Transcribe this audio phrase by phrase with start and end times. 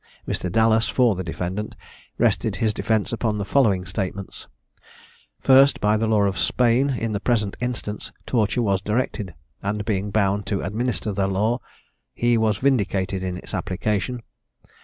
[0.27, 0.51] Mr.
[0.51, 1.75] Dallas, for the defendant,
[2.17, 4.47] rested his defence upon the following statements:
[5.39, 10.09] First, By the law of Spain, in the present instance, torture was directed; and, being
[10.09, 11.59] bound to administer that law,
[12.15, 14.23] he was vindicated in its application.